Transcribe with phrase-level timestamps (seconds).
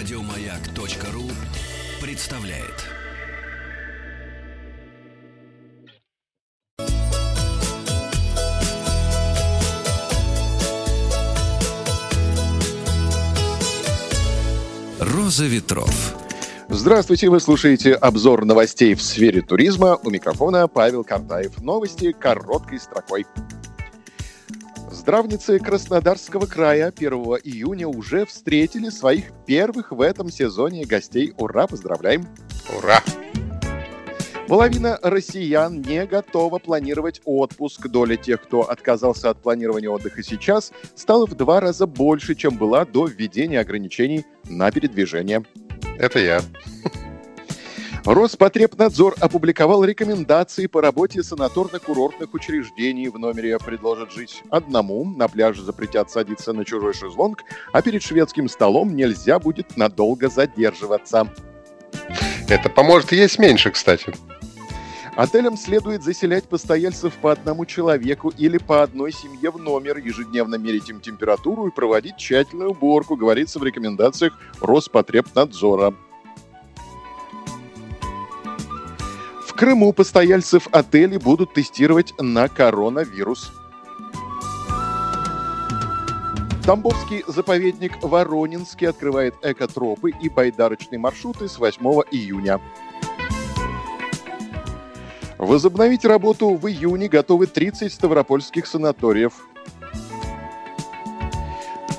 [0.00, 1.24] Радиомаяк.ру
[2.00, 2.86] представляет.
[15.00, 16.16] Роза ветров.
[16.70, 19.98] Здравствуйте, вы слушаете обзор новостей в сфере туризма.
[20.02, 21.60] У микрофона Павел Картаев.
[21.60, 23.26] Новости короткой строкой.
[24.92, 27.12] Здравницы Краснодарского края 1
[27.44, 31.32] июня уже встретили своих первых в этом сезоне гостей.
[31.38, 32.26] Ура, поздравляем!
[32.76, 33.00] Ура!
[34.48, 37.86] Половина россиян не готова планировать отпуск.
[37.86, 42.84] Доля тех, кто отказался от планирования отдыха сейчас, стала в два раза больше, чем была
[42.84, 45.44] до введения ограничений на передвижение.
[45.98, 46.40] Это я.
[48.10, 53.08] Роспотребнадзор опубликовал рекомендации по работе санаторно-курортных учреждений.
[53.08, 58.48] В номере предложат жить одному, на пляже запретят садиться на чужой шезлонг, а перед шведским
[58.48, 61.32] столом нельзя будет надолго задерживаться.
[62.48, 64.12] Это поможет есть меньше, кстати.
[65.14, 70.90] Отелям следует заселять постояльцев по одному человеку или по одной семье в номер, ежедневно мерить
[70.90, 75.94] им температуру и проводить тщательную уборку, говорится в рекомендациях Роспотребнадзора.
[79.60, 83.52] Крыму постояльцев отелей будут тестировать на коронавирус.
[86.64, 92.58] Тамбовский заповедник Воронинский открывает экотропы и байдарочные маршруты с 8 июня.
[95.36, 99.46] Возобновить работу в июне готовы 30 ставропольских санаториев.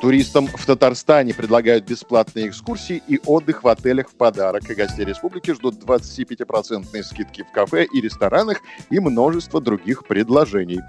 [0.01, 4.67] Туристам в Татарстане предлагают бесплатные экскурсии и отдых в отелях в подарок.
[4.67, 10.79] И гостей республики ждут 25% скидки в кафе и ресторанах и множество других предложений.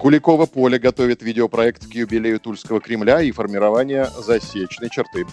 [0.00, 5.26] Куликово поле готовит видеопроект к юбилею Тульского Кремля и формирования засечной черты.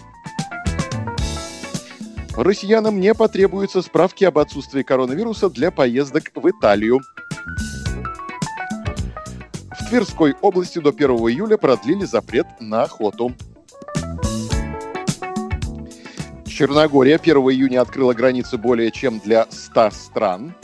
[2.36, 7.00] Россиянам не потребуются справки об отсутствии коронавируса для поездок в Италию.
[9.88, 13.32] В Тверской области до 1 июля продлили запрет на охоту.
[16.44, 20.54] Черногория 1 июня открыла границы более чем для 100 стран.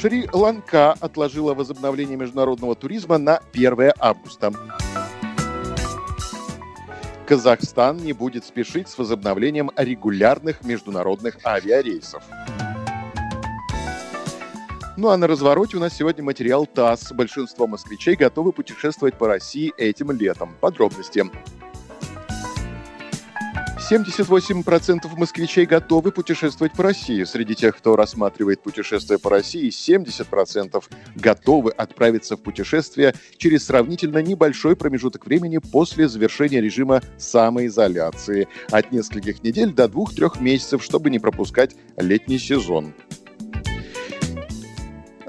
[0.00, 4.52] Шри-Ланка отложила возобновление международного туризма на 1 августа.
[7.26, 12.22] Казахстан не будет спешить с возобновлением регулярных международных авиарейсов.
[14.98, 17.12] Ну а на развороте у нас сегодня материал ТАСС.
[17.12, 20.54] Большинство москвичей готовы путешествовать по России этим летом.
[20.58, 21.24] Подробности.
[23.90, 27.22] 78% москвичей готовы путешествовать по России.
[27.24, 30.82] Среди тех, кто рассматривает путешествие по России, 70%
[31.14, 38.48] готовы отправиться в путешествие через сравнительно небольшой промежуток времени после завершения режима самоизоляции.
[38.70, 42.94] От нескольких недель до 2-3 месяцев, чтобы не пропускать летний сезон.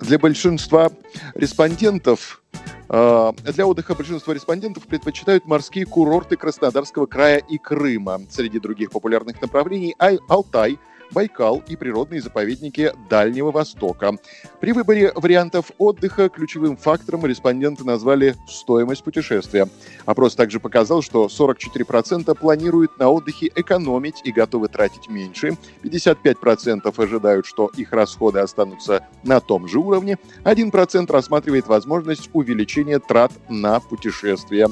[0.02, 0.90] Для большинства
[1.34, 2.44] респондентов
[2.90, 8.22] а, для отдыха большинство респондентов предпочитают морские курорты Краснодарского края и Крыма.
[8.30, 9.96] Среди других популярных направлений–
[10.30, 10.80] Алтай,
[11.12, 14.13] Байкал и природные заповедники Дальнего Востока.
[14.59, 19.68] При выборе вариантов отдыха ключевым фактором респонденты назвали стоимость путешествия.
[20.06, 27.45] Опрос также показал, что 44% планируют на отдыхе экономить и готовы тратить меньше, 55% ожидают,
[27.45, 34.68] что их расходы останутся на том же уровне, 1% рассматривает возможность увеличения трат на путешествия.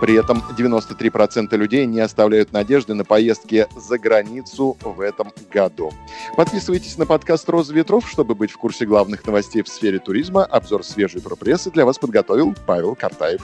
[0.00, 5.92] При этом 93% людей не оставляют надежды на поездки за границу в этом году.
[6.36, 10.44] Подписывайтесь на подкаст «Роза ветров», чтобы быть в курсе главных новостей в сфере туризма.
[10.44, 13.42] Обзор свежей прессы для вас подготовил Павел Картаев.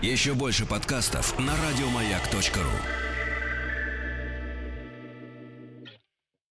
[0.00, 3.11] Еще больше подкастов на радиомаяк.ру